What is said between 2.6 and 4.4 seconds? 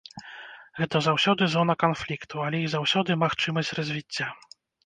і заўсёды магчымасць развіцця.